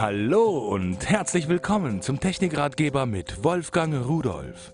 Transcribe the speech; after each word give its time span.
Hallo 0.00 0.58
und 0.58 1.10
herzlich 1.10 1.48
willkommen 1.48 2.02
zum 2.02 2.20
Technikratgeber 2.20 3.04
mit 3.04 3.42
Wolfgang 3.42 4.06
Rudolf. 4.06 4.72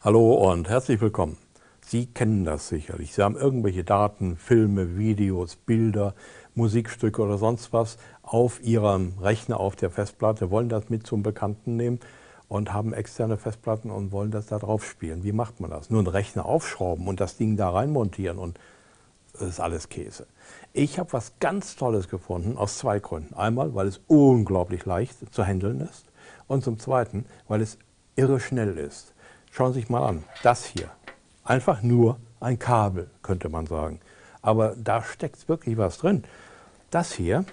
Hallo 0.00 0.50
und 0.50 0.70
herzlich 0.70 0.98
willkommen. 1.02 1.36
Sie 1.82 2.06
kennen 2.06 2.46
das 2.46 2.68
sicherlich. 2.68 3.12
Sie 3.12 3.22
haben 3.22 3.36
irgendwelche 3.36 3.84
Daten, 3.84 4.38
Filme, 4.38 4.96
Videos, 4.96 5.56
Bilder, 5.56 6.14
Musikstücke 6.54 7.20
oder 7.20 7.36
sonst 7.36 7.74
was 7.74 7.98
auf 8.22 8.62
Ihrem 8.62 9.12
Rechner 9.20 9.60
auf 9.60 9.76
der 9.76 9.90
Festplatte, 9.90 10.50
wollen 10.50 10.70
das 10.70 10.88
mit 10.88 11.06
zum 11.06 11.22
Bekannten 11.22 11.76
nehmen 11.76 12.00
und 12.48 12.72
haben 12.72 12.94
externe 12.94 13.36
Festplatten 13.36 13.90
und 13.90 14.10
wollen 14.10 14.30
das 14.30 14.46
da 14.46 14.58
drauf 14.58 14.86
spielen. 14.86 15.22
Wie 15.22 15.32
macht 15.32 15.60
man 15.60 15.70
das? 15.70 15.90
Nur 15.90 16.00
einen 16.00 16.08
Rechner 16.08 16.46
aufschrauben 16.46 17.06
und 17.06 17.20
das 17.20 17.36
Ding 17.36 17.58
da 17.58 17.68
reinmontieren 17.68 18.38
und 18.38 18.58
das 19.38 19.48
ist 19.48 19.60
alles 19.60 19.88
Käse. 19.88 20.26
Ich 20.72 20.98
habe 20.98 21.12
was 21.12 21.32
ganz 21.40 21.76
Tolles 21.76 22.08
gefunden 22.08 22.56
aus 22.56 22.78
zwei 22.78 22.98
Gründen. 22.98 23.34
Einmal, 23.34 23.74
weil 23.74 23.86
es 23.86 24.00
unglaublich 24.06 24.84
leicht 24.84 25.32
zu 25.32 25.44
handeln 25.44 25.80
ist 25.80 26.06
und 26.48 26.64
zum 26.64 26.78
Zweiten, 26.78 27.26
weil 27.48 27.60
es 27.60 27.78
irre 28.14 28.40
schnell 28.40 28.76
ist. 28.78 29.14
Schauen 29.50 29.72
Sie 29.72 29.80
sich 29.80 29.88
mal 29.88 30.06
an, 30.06 30.24
das 30.42 30.64
hier. 30.64 30.90
Einfach 31.44 31.82
nur 31.82 32.18
ein 32.40 32.58
Kabel, 32.58 33.10
könnte 33.22 33.48
man 33.48 33.66
sagen. 33.66 34.00
Aber 34.42 34.74
da 34.76 35.02
steckt 35.02 35.48
wirklich 35.48 35.76
was 35.76 35.98
drin. 35.98 36.24
Das 36.90 37.12
hier, 37.12 37.44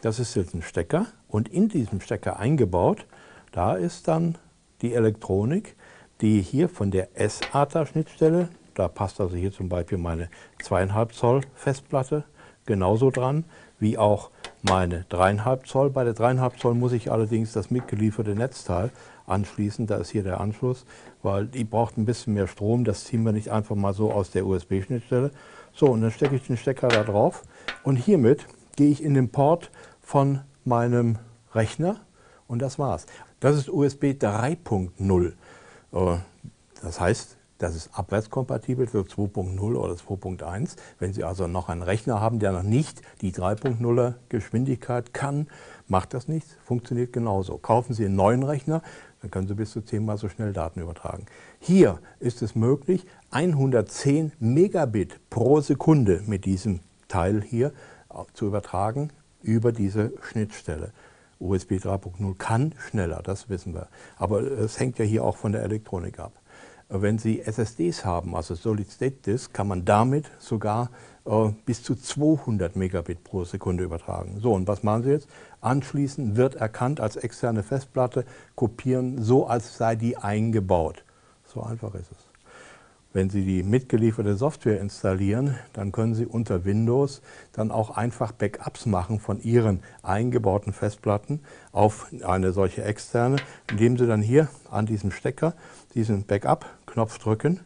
das 0.00 0.18
ist 0.18 0.34
jetzt 0.34 0.54
ein 0.54 0.62
Stecker 0.62 1.06
und 1.28 1.48
in 1.48 1.68
diesem 1.68 2.00
Stecker 2.00 2.38
eingebaut, 2.38 3.06
da 3.52 3.74
ist 3.74 4.08
dann 4.08 4.36
die 4.82 4.94
Elektronik, 4.94 5.76
die 6.20 6.40
hier 6.40 6.68
von 6.68 6.90
der 6.90 7.08
SATA-Schnittstelle 7.14 8.48
da 8.78 8.88
passt 8.88 9.20
also 9.20 9.36
hier 9.36 9.52
zum 9.52 9.68
Beispiel 9.68 9.98
meine 9.98 10.28
2,5 10.62 11.08
Zoll 11.10 11.40
Festplatte 11.54 12.24
genauso 12.64 13.10
dran, 13.10 13.44
wie 13.80 13.98
auch 13.98 14.30
meine 14.62 15.04
3,5 15.10 15.64
Zoll. 15.64 15.90
Bei 15.90 16.04
der 16.04 16.14
3,5 16.14 16.58
Zoll 16.58 16.74
muss 16.74 16.92
ich 16.92 17.10
allerdings 17.10 17.52
das 17.52 17.70
mitgelieferte 17.70 18.36
Netzteil 18.36 18.90
anschließen. 19.26 19.86
Da 19.86 19.96
ist 19.96 20.10
hier 20.10 20.22
der 20.22 20.40
Anschluss, 20.40 20.84
weil 21.22 21.46
die 21.46 21.64
braucht 21.64 21.96
ein 21.96 22.04
bisschen 22.04 22.34
mehr 22.34 22.46
Strom. 22.46 22.84
Das 22.84 23.04
ziehen 23.04 23.24
wir 23.24 23.32
nicht 23.32 23.50
einfach 23.50 23.74
mal 23.74 23.94
so 23.94 24.12
aus 24.12 24.30
der 24.30 24.46
USB-Schnittstelle. 24.46 25.32
So, 25.72 25.86
und 25.86 26.02
dann 26.02 26.10
stecke 26.12 26.36
ich 26.36 26.46
den 26.46 26.56
Stecker 26.56 26.88
da 26.88 27.02
drauf 27.02 27.42
und 27.82 27.96
hiermit 27.96 28.46
gehe 28.76 28.90
ich 28.90 29.02
in 29.02 29.14
den 29.14 29.30
Port 29.30 29.70
von 30.00 30.40
meinem 30.64 31.18
Rechner 31.52 31.96
und 32.46 32.60
das 32.60 32.78
war's. 32.78 33.06
Das 33.40 33.56
ist 33.56 33.68
USB 33.68 34.04
3.0. 34.04 35.32
Äh, 35.92 36.18
das 36.82 37.00
heißt, 37.00 37.37
das 37.58 37.74
ist 37.74 37.90
abwärtskompatibel 37.92 38.86
für 38.86 39.00
2.0 39.00 39.60
oder 39.60 39.94
2.1. 39.94 40.76
Wenn 40.98 41.12
Sie 41.12 41.24
also 41.24 41.46
noch 41.46 41.68
einen 41.68 41.82
Rechner 41.82 42.20
haben, 42.20 42.38
der 42.38 42.52
noch 42.52 42.62
nicht 42.62 43.02
die 43.20 43.32
3.0er 43.32 44.14
Geschwindigkeit 44.28 45.12
kann, 45.12 45.48
macht 45.88 46.14
das 46.14 46.28
nichts, 46.28 46.56
funktioniert 46.64 47.12
genauso. 47.12 47.58
Kaufen 47.58 47.94
Sie 47.94 48.04
einen 48.04 48.16
neuen 48.16 48.44
Rechner, 48.44 48.82
dann 49.20 49.30
können 49.30 49.48
Sie 49.48 49.54
bis 49.54 49.72
zu 49.72 49.80
10 49.80 50.04
mal 50.04 50.16
so 50.16 50.28
schnell 50.28 50.52
Daten 50.52 50.80
übertragen. 50.80 51.26
Hier 51.58 51.98
ist 52.20 52.42
es 52.42 52.54
möglich, 52.54 53.04
110 53.32 54.32
Megabit 54.38 55.18
pro 55.28 55.60
Sekunde 55.60 56.22
mit 56.26 56.44
diesem 56.44 56.80
Teil 57.08 57.42
hier 57.42 57.72
zu 58.34 58.46
übertragen 58.46 59.10
über 59.42 59.72
diese 59.72 60.12
Schnittstelle. 60.22 60.92
USB 61.40 61.72
3.0 61.72 62.36
kann 62.36 62.74
schneller, 62.88 63.20
das 63.22 63.48
wissen 63.48 63.74
wir. 63.74 63.88
Aber 64.16 64.40
es 64.42 64.78
hängt 64.80 64.98
ja 64.98 65.04
hier 65.04 65.24
auch 65.24 65.36
von 65.36 65.52
der 65.52 65.62
Elektronik 65.62 66.18
ab. 66.18 66.32
Wenn 66.90 67.18
Sie 67.18 67.42
SSDs 67.42 68.06
haben, 68.06 68.34
also 68.34 68.54
Solid 68.54 68.90
State 68.90 69.16
Disk, 69.26 69.52
kann 69.52 69.68
man 69.68 69.84
damit 69.84 70.30
sogar 70.38 70.88
äh, 71.26 71.50
bis 71.66 71.82
zu 71.82 71.94
200 71.94 72.76
Megabit 72.76 73.24
pro 73.24 73.44
Sekunde 73.44 73.84
übertragen. 73.84 74.40
So, 74.40 74.54
und 74.54 74.66
was 74.66 74.82
machen 74.82 75.02
Sie 75.02 75.10
jetzt? 75.10 75.28
Anschließend 75.60 76.36
wird 76.36 76.54
erkannt 76.54 77.00
als 77.00 77.16
externe 77.16 77.62
Festplatte, 77.62 78.24
kopieren, 78.54 79.22
so 79.22 79.46
als 79.46 79.76
sei 79.76 79.96
die 79.96 80.16
eingebaut. 80.16 81.04
So 81.44 81.62
einfach 81.62 81.94
ist 81.94 82.10
es. 82.10 82.27
Wenn 83.12 83.30
Sie 83.30 83.44
die 83.44 83.62
mitgelieferte 83.62 84.36
Software 84.36 84.80
installieren, 84.80 85.58
dann 85.72 85.92
können 85.92 86.14
Sie 86.14 86.26
unter 86.26 86.64
Windows 86.64 87.22
dann 87.52 87.70
auch 87.70 87.90
einfach 87.90 88.32
Backups 88.32 88.86
machen 88.86 89.18
von 89.18 89.40
Ihren 89.40 89.82
eingebauten 90.02 90.72
Festplatten 90.72 91.40
auf 91.72 92.12
eine 92.22 92.52
solche 92.52 92.84
externe, 92.84 93.36
indem 93.70 93.96
Sie 93.96 94.06
dann 94.06 94.20
hier 94.22 94.48
an 94.70 94.86
diesem 94.86 95.10
Stecker 95.10 95.54
diesen 95.94 96.26
Backup-Knopf 96.26 97.18
drücken 97.18 97.60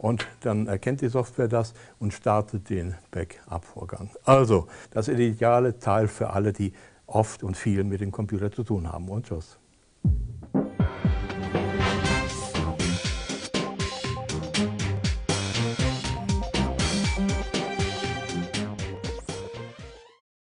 und 0.00 0.26
dann 0.40 0.66
erkennt 0.66 1.02
die 1.02 1.08
Software 1.08 1.48
das 1.48 1.74
und 1.98 2.14
startet 2.14 2.70
den 2.70 2.94
Backup-Vorgang. 3.10 4.08
Also 4.24 4.66
das 4.90 5.08
ideale 5.08 5.78
Teil 5.78 6.08
für 6.08 6.30
alle, 6.30 6.54
die 6.54 6.72
oft 7.06 7.42
und 7.42 7.54
viel 7.54 7.84
mit 7.84 8.00
dem 8.00 8.10
Computer 8.10 8.50
zu 8.50 8.64
tun 8.64 8.90
haben. 8.90 9.10
Und 9.10 9.26
tschüss. 9.26 9.58